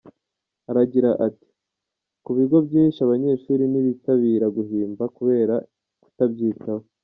Aragira 0.69 1.09
ati 1.27 1.47
“ku 2.23 2.29
bigo 2.37 2.57
byinshi 2.67 2.99
abanyeshuri 3.05 3.63
ntibitabira 3.67 4.45
guhimba 4.57 5.03
kubera 5.17 5.55
kutabyitaho. 6.03 6.83